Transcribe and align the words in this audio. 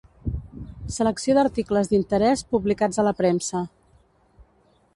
Selecció 0.93 1.35
d'articles 1.37 1.91
d'interès 1.91 2.43
publicats 2.55 3.01
a 3.03 3.05
la 3.09 3.13
premsa. 3.23 3.65